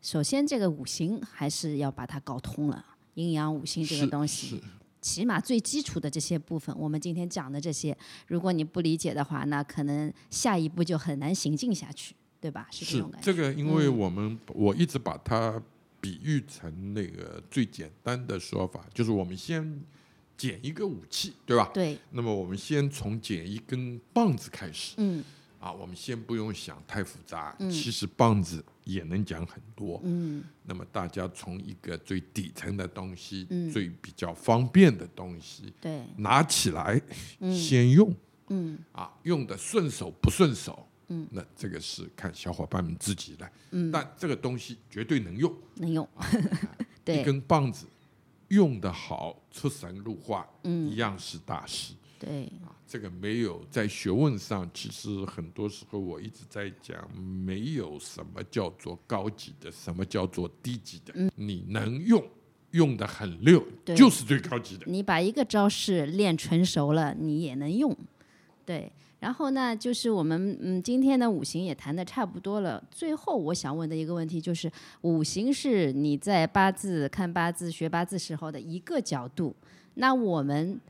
[0.00, 4.60] 首先这个五行还是要把它搞通了，阴阳五行这个东西，
[5.00, 7.96] 起码最基础的这些部分，我们今天讲的这些，
[8.26, 12.66] 如果你不理解的话，那可能下一步就很难行进下去，对吧？
[12.70, 13.24] 是这种感觉。
[13.24, 15.62] 这个，因为我们、我一直把它
[16.00, 19.80] 比喻成那个最简单的说法，就是我们先
[20.40, 21.70] 捡一个武器，对吧？
[21.74, 24.94] 对，那么我们先从捡一根棒子开始。
[24.96, 25.22] 嗯。
[25.58, 27.70] 啊，我们先不用想太复杂，嗯。
[27.70, 30.00] 其实棒子也能讲很多。
[30.02, 30.42] 嗯。
[30.64, 33.70] 那么大家从一个最底层的东西，嗯。
[33.70, 36.98] 最比较方便的东西对，拿起来，
[37.40, 37.54] 嗯。
[37.54, 38.10] 先用。
[38.48, 38.78] 嗯。
[38.92, 43.52] 啊，用的顺手不顺手，嗯，那这个是看小伙伴们自己来。
[43.72, 46.36] 嗯，但这个东西绝对能用，能用，一
[47.04, 47.22] 对。
[47.22, 47.84] 根棒子
[48.50, 51.94] 用的好，出神入化，嗯一样是大师。
[52.18, 62.22] 对，啊，这个没有在学问上，其实很多时候我一直在讲，没有什么叫做高级的，什么叫做低级的，你能用，
[62.72, 63.64] 用的很溜，
[63.96, 64.84] 就是最高级的。
[64.86, 67.96] 你把一个招式练纯熟了，你也能用。
[68.66, 72.82] 对，然后呢，就是我们嗯今天的五行也谈的差不多了。
[72.90, 74.70] 最后我想问的一个问题就是，
[75.02, 79.54] 五行是你在八字看八字、学八字时候的一个角度。
[79.94, 80.80] 那我们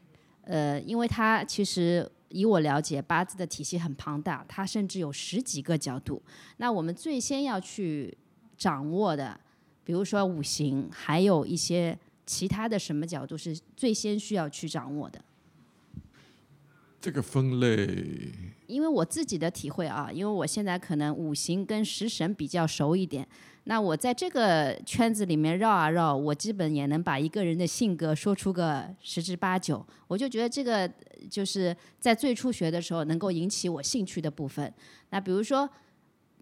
[0.43, 6.23] 呃，因为它其实以我了解，八字的体系很庞大，它甚至有十几个角度。
[6.59, 8.17] 那我们最先要去
[8.57, 9.39] 掌握的，
[9.83, 15.21] 比如说五行，还有一些其他的什么角度是最先需要去掌握的？
[17.01, 18.31] 这个分类，
[18.67, 23.27] 因为我自己的体会啊，因为我现在可能五行跟食神比较熟一点，
[23.65, 29.85] 那我在这个圈子里面绕啊绕，我基本也能把一个人的性格说出个十之八九。
[30.09, 30.93] 我就觉得这个呃
[31.31, 34.73] 就是在最初学的时候能够引起我兴趣的部分。
[35.09, 35.69] 那比如说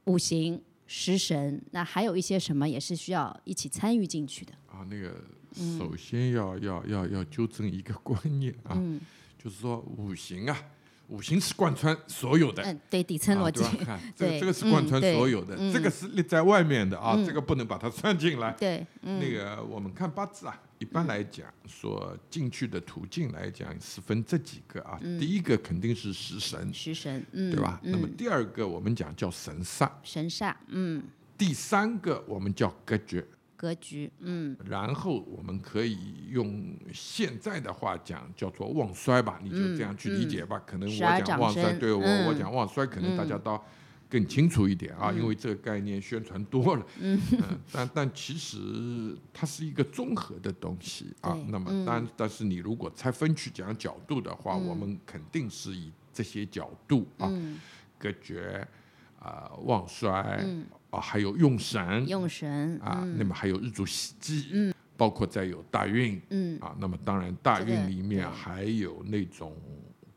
[0.07, 4.53] 五行、食神，那还有一些什么也是需要一起参与进去的。
[4.67, 5.23] 啊，那个
[5.61, 9.01] 嗯首先要、要要要纠正一个观念啊，嗯
[9.39, 10.59] 就是说五行啊，
[11.09, 12.63] 五行是贯穿所有的。
[12.65, 18.51] 嗯，对，底层逻辑，啊 这个对这个是贯穿所有的，嗯这个是立在外面的啊，这个不能把它算进来。
[18.59, 19.19] 对，嗯。
[19.21, 27.81] 那个我们看八字啊，一般来讲说进去的途径来讲是分这几个啊，第一个肯定是食神，食神，嗯，对吧？
[27.83, 31.03] 那么嗯第二个我们讲叫神煞，神煞，嗯，
[31.39, 33.25] 第三个我们叫格局，
[33.59, 34.57] 格局，嗯。
[34.65, 40.63] 然后我们可以用现在的话讲叫做旺衰吧，你就这样去理解吧。
[40.65, 42.27] 可能我讲旺衰，对我嗯。
[42.29, 43.63] 我讲旺衰，可能大家倒
[44.09, 46.87] 更清楚一点啊，因为这个概念宣传多了。
[47.01, 47.21] 嗯，
[47.73, 48.57] 但但其实
[49.35, 51.45] 它是一个综合的东西啊对。
[51.49, 51.85] 那么嗯。
[51.85, 57.59] 但但是你如果拆分去讲角度的话，我们肯定是以这些角度啊，嗯，
[57.99, 58.41] 格局
[59.21, 60.45] 啊、旺衰
[60.91, 69.55] 啊，还有用神用神，啊，嗯那么还有日主喜忌，包括再有大运嗯啊，那么当然大运里面还有那种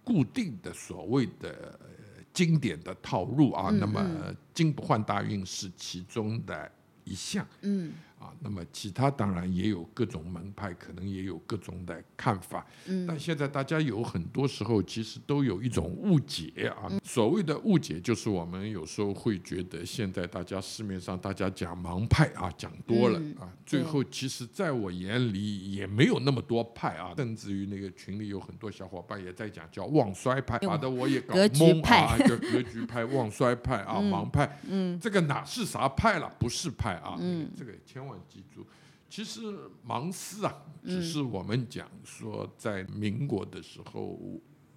[0.04, 6.72] 固定的所谓的呃经典的套路啊，嗯那么金不换大运是其中的
[7.04, 7.92] 一项嗯
[8.22, 16.88] 啊，那么其他当然也有各种门派，可能也有各种的看法，嗯但现在大家有很多时候其实都有一种误解啊。
[16.90, 36.32] 嗯所谓的误解，就是我们有时候会觉得现在大家市面上大家讲盲派啊，讲多了嗯啊，最后其实在我眼里也没有那么多派啊，甚至于那个群里有很多小伙伴也在讲叫旺衰派，搞得我也搞懵派啊，叫格局派、 旺衰派啊、盲派，嗯这个哪是啥派了？
[36.40, 37.18] 不是派啊，
[37.58, 38.66] 这个千万记住。
[39.10, 39.42] 其实
[39.86, 40.56] 盲思啊，
[40.86, 44.18] 只是我们讲说在民国的时候，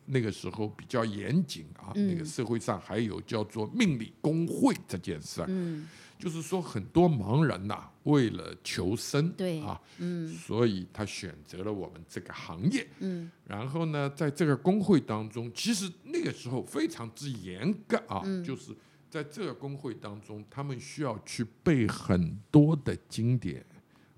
[0.06, 5.86] 那个时候比较严谨啊，那个社会上还有叫做命理工会这件事儿，嗯。
[6.16, 10.26] 就是说很多盲人呐、为了求生，对啊，嗯。
[10.28, 12.86] 所以他选择了我们这个行业。
[13.00, 13.30] 嗯。
[13.46, 18.42] 然后呢，在这个工会当中，其实那个时候非常之严格啊，嗯。
[18.42, 18.72] 就是
[19.14, 23.64] 在这个工会当中，他们需要去背很多的经典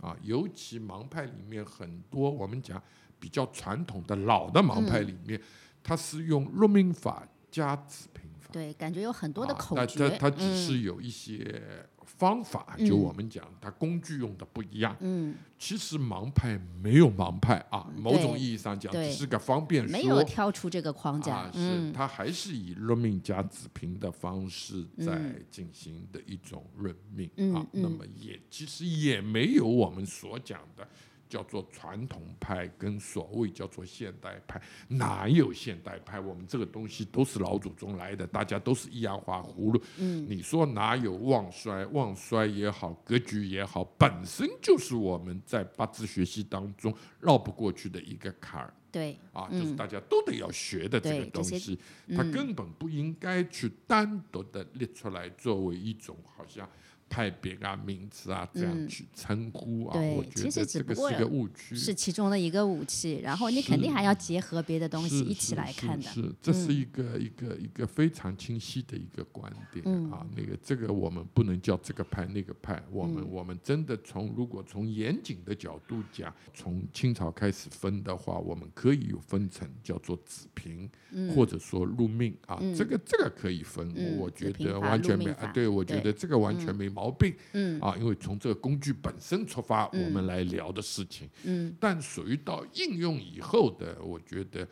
[0.00, 2.82] 啊，尤其盲派里面很多我们讲
[3.20, 5.38] 比较传统的老的盲派里面，
[5.82, 8.48] 它是用入命法加子平法。
[8.50, 11.86] 对，感觉有很多的口诀，它它只嗯是有一些
[12.18, 14.96] 方法，嗯就我们讲，它工具用的不一样。
[15.00, 15.34] 嗯。
[15.58, 19.92] 其实盲派没有盲派啊，某种意义上讲，只是个方便说。
[19.92, 20.24] 没有说。
[20.24, 21.92] 跳出这个框架啊，，是嗯。
[21.92, 25.44] 它还是以论命加子平的方式在嗯。
[25.50, 27.82] 进行的一种论命嗯啊，嗯。
[27.82, 30.86] 那么也其实也没有我们所讲的
[31.28, 36.20] 叫做传统派跟所谓叫做现代派，哪有现代派？
[36.20, 39.82] 我们这个东西都是老祖宗来的，大家都是一样画葫芦。
[39.98, 41.84] 嗯，你说哪有旺衰？
[41.86, 48.72] 旺衰也好，格局也好，本身就是我们在八字学习当中绕不过去的一个坎儿。
[48.92, 51.78] 对，啊，就是大家都得要学的这个东西，
[52.16, 56.66] 它根本不应该去单独的列出来作为一种好像。
[57.08, 63.20] 派别啊，名字啊，这样去称呼啊，我觉得这个是一个误区，是其中的一个武器。
[63.22, 66.02] 然后你肯定还要结合别的东西一起来看的。
[66.02, 70.26] 是，这是一个一个一个非常清晰的一个观点啊。
[70.36, 80.90] 那个这个我们不能叫这个派那个派，我们我们真的从如果从严谨的角度讲，从清朝开始分的话，我们可以有分成叫做子平，
[81.34, 82.60] 或者说入命啊。
[82.76, 85.50] 这个这个可以分，我觉得完全没啊。
[85.54, 86.95] 对，我觉得这个完全没。
[86.96, 87.78] 毛病，嗯。
[87.80, 94.66] 啊，因为从这个工具本身出发，我们来聊的事情，嗯，但属于到应用以后的，我觉得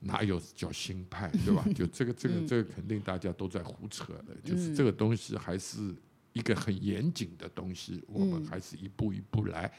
[0.00, 1.64] 哪有叫新派， 对吧？
[1.74, 5.94] 就这个这个这个，肯定大家都在胡扯的，就是这个东西还是
[6.32, 9.72] 一个很严谨的东西，我们还是一步一步来，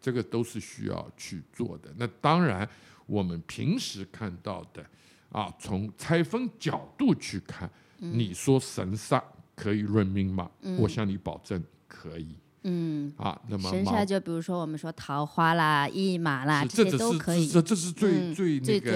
[0.00, 1.92] 这个都是需要去做的。
[1.96, 2.68] 那当然，
[3.06, 4.84] 我们平时看到的
[5.30, 9.22] 啊，从拆分角度去看，你说神煞。
[9.58, 10.50] 可以论命吗？
[10.78, 12.36] 我向你保证可以。
[12.62, 17.46] 嗯啊，那么剩下就比如说我们说桃花啦、驿马啦，这些都可以。
[17.46, 18.90] 这这是最最那个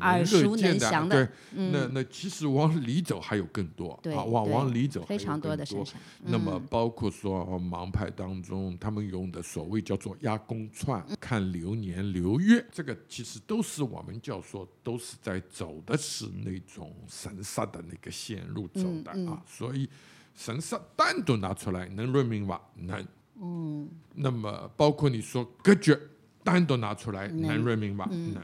[0.00, 1.28] 耳熟能详的。
[1.52, 5.84] 那那其实往里走还有更多啊，往往里走非常多的多。
[6.24, 19.88] 那么包括说盲派当中，他们用的所谓叫做压宫串、看流年流月，这个其实都是我们叫做都是在走的是那种神煞的那个线路走的啊，所以。
[20.34, 22.60] 神色单独拿出来能论命吗？
[22.74, 23.06] 能。
[23.40, 23.88] 嗯。
[24.14, 25.96] 那么包括你说格局
[26.42, 28.06] 单独拿出来能论命吗？
[28.10, 28.42] 能。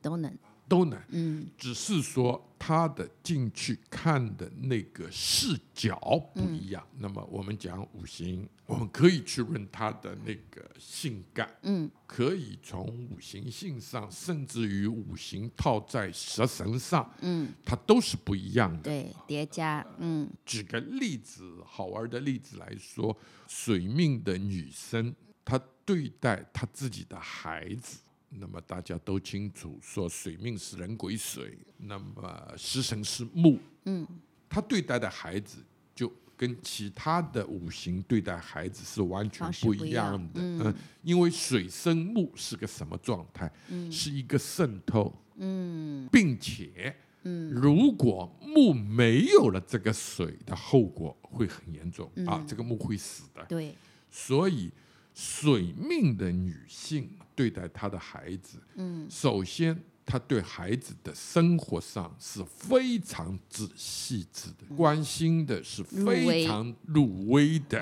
[0.00, 0.36] 都能。
[0.68, 1.00] 都能。
[1.08, 1.46] 嗯。
[1.56, 5.98] 只是说他的进去看的那个视角
[6.34, 6.86] 不一样。
[6.98, 11.48] 那么我们讲五行，我们可以去问他的那个性干。
[11.62, 11.90] 嗯。
[12.06, 17.12] 可以从五行性上，甚至于五行套在蛇神上。
[17.20, 17.52] 嗯。
[17.64, 18.82] 它都是不一样的。
[18.82, 19.84] 对，叠加。
[19.98, 20.30] 嗯。
[20.46, 23.16] 举个例子，好玩的例子来说，
[23.48, 27.98] 水命的女生，她对待她自己的孩子。
[28.36, 34.06] 那么大家都清楚，说水命是人鬼水，那么食神是木，嗯，
[34.48, 35.58] 他对待的孩子
[35.94, 40.18] 就跟其他的五行对待孩子是完全不一样。
[40.32, 43.50] 的，嗯，因为水生木是个什么状态？
[43.68, 52.10] 嗯，是一个渗透，嗯，并且，嗯，如果木没有了这个水的后果会很严重。
[52.26, 53.74] 啊，这个木会死的，对，
[54.10, 54.72] 所以。
[55.14, 67.78] 水命的女性对待她的孩子，嗯，首先她对孩子的生活上是非常仔细致的，关心的是非常入微的，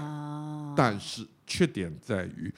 [0.77, 2.53] 但是缺点在于。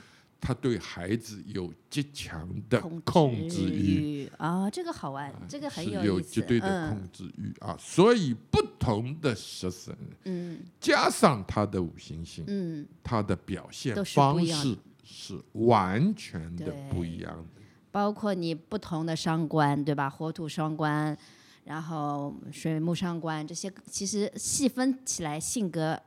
[0.44, 6.04] 他对孩子有极强的控制欲啊，这个好玩，这个很有。
[6.04, 17.62] 有绝对的控制欲啊，所以不同的食神，嗯，加上他的五行性，嗯，他的表现方式是完全的不一样的。
[17.90, 20.10] 包括你不同的伤官，对吧？
[20.10, 21.16] 火土伤官，
[21.64, 25.98] 然后水木伤官，这些其实细分起来性格。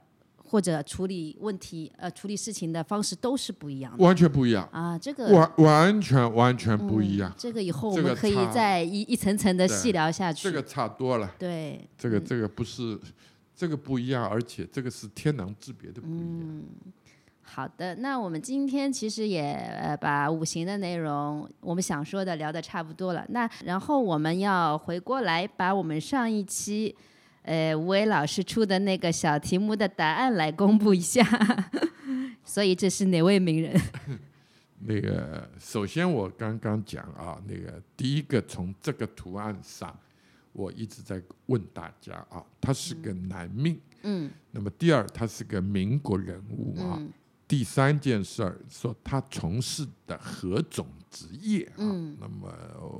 [0.50, 4.98] 或者处理问题，呃，处理事情的方式都是不一样的，完全不一样啊！
[4.98, 7.34] 这个完完全完全不一样。
[7.38, 10.44] 这个以后我们可以再一一层层的细聊下去。
[10.44, 11.30] 这个差多了。
[11.38, 12.98] 对，这个这个不是
[13.54, 16.20] 这个不一样，而且这个是天壤之别的不一样。
[16.22, 16.64] 嗯，
[17.42, 23.26] 好的，那我们今天其实也呃把五行的内容我们想说的聊的差不多了。
[23.30, 26.96] 那然后我们要回过来把我们上一期。
[27.48, 31.24] 呃，吴伟老师出的那个小题目的答案来公布一下，
[32.44, 33.82] 所以这是哪位名人？
[34.86, 39.98] 那个，首先我刚刚讲啊，那个第一个从这个图案上，
[40.52, 47.02] 我一直在问大家啊，他是个男命，嗯，那么第二，他是个民国人物啊，
[47.48, 51.80] 第三件事儿说他从事的何种职业啊？
[52.20, 52.54] 那么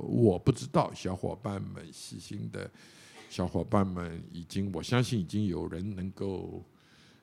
[0.08, 2.70] 我不知道，小伙伴们细心的。
[3.28, 6.64] 小伙伴们已经，我相信已经有人能够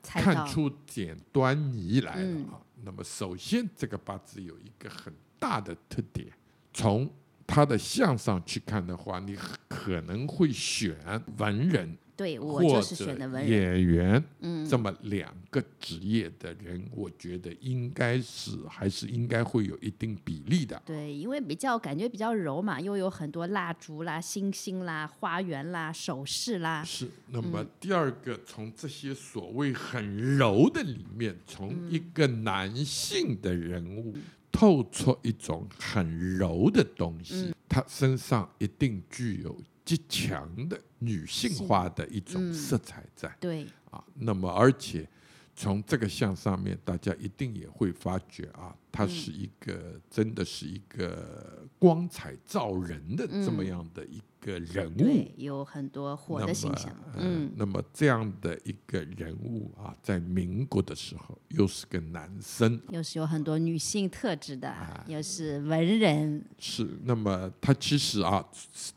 [0.02, 2.60] 看出点端倪来了啊。
[2.84, 6.28] 那么，首先这个八字有一个很大的特点，
[6.72, 7.10] 从
[7.46, 9.36] 他的相上去看的话，你
[9.68, 10.96] 可能会选
[11.38, 13.50] 文人对我或就是者选的文人。
[13.50, 20.80] 演员，嗯这么两个职业的人，我觉得应该是还是应该会有一定比例的。
[20.86, 26.82] 对，因为比较感觉比较柔嘛，又有很多蜡烛啦、星星啦、花园啦、首饰啦。
[26.82, 34.14] 是，那么嗯第二个，从这些所谓很柔的里面，从嗯一个男性的人物
[34.50, 39.54] 透出一种很柔的东嗯西，他身上一定具有
[39.86, 43.34] 极强的女性化的一种嗯色彩在。
[43.40, 44.04] 对，啊。
[44.16, 45.08] 那么，而且
[45.54, 49.08] 从这个像上面，大家一定也会发觉啊，他嗯。
[49.08, 53.66] 是一个真的是一个光彩照人的这么嗯。
[53.66, 54.20] 样的一
[54.50, 55.32] 个人物。
[55.36, 56.90] 有很多火的形象。
[57.14, 66.44] 呃嗯，那么这样的一个人物啊，在民国的时候又是个男生，又是有很多女性特质的，啊又是文人。
[66.58, 68.44] 是那么他其实啊，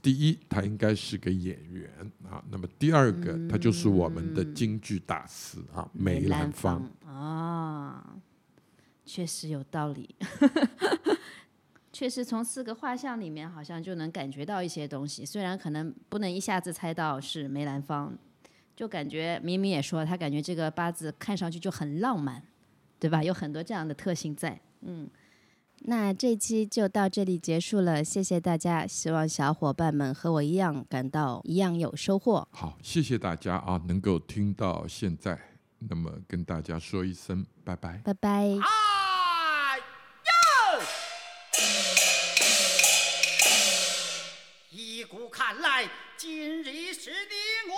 [0.01, 1.89] 第一他应该是个演员
[2.29, 6.91] 啊，那么第二个、他就是我们的京剧大师啊，梅兰兰芳。
[7.05, 8.15] 啊，
[9.05, 10.15] 确实有道理。
[11.99, 15.25] 确实，从四个画像里面，好像就能感觉到一些东西。
[15.25, 18.17] 虽然可能不能一下子猜到是梅兰芳，
[18.73, 22.41] 就感觉明明也说他感觉这个八字看上去就很浪漫，
[22.97, 23.21] 对吧？
[23.21, 24.57] 有很多这样的特性在。
[24.79, 25.09] 嗯，
[25.79, 28.87] 那这期就到这里结束了，谢谢大家。
[28.87, 32.47] 希望小伙伴们和我一样感到一样有收获。
[32.51, 35.37] 好，谢谢大家啊，能够听到现在，
[35.79, 37.97] 那么跟大家说一声拜拜。
[38.05, 38.29] 拜拜。
[38.29, 38.88] 哎
[46.21, 47.68] 今日是定。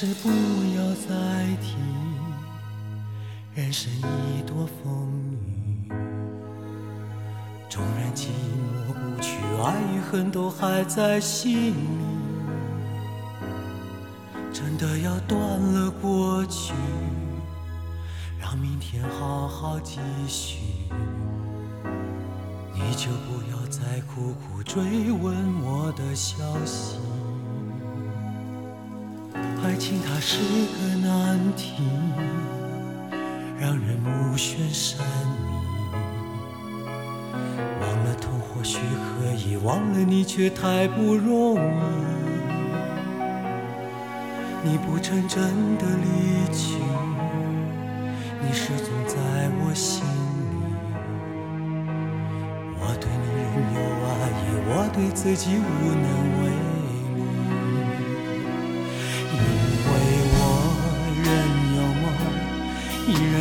[0.00, 0.28] 事不
[0.76, 1.74] 要再提，
[3.52, 5.10] 人生已多风
[5.88, 5.92] 雨。
[7.68, 8.28] 纵然寂
[8.62, 11.74] 寞不去，爱与恨都还在心里。
[14.52, 16.74] 真的要断了过去，
[18.40, 20.60] 让明天好好继续。
[22.72, 26.98] 你就不要再苦苦追问我的消息。
[29.78, 31.84] 爱情它是个难题，
[33.60, 35.94] 让人目眩神迷。
[37.80, 41.60] 忘了痛或许可以，忘了你却太不容易。
[44.64, 45.40] 你不曾真
[45.76, 46.74] 的离去，
[48.42, 49.14] 你始终在
[49.60, 50.08] 我心里。
[52.80, 54.10] 我对你仍有爱
[54.42, 55.62] 意，我对自己无
[55.94, 56.08] 能
[56.42, 56.67] 为力。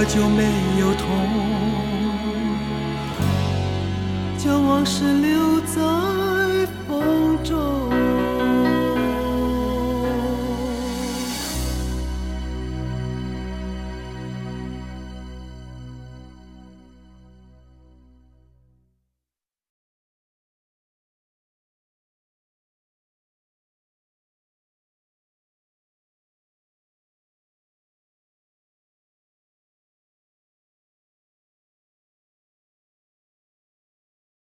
[0.00, 0.44] 我就没
[0.78, 1.04] 有痛，
[4.38, 5.57] 将往事留。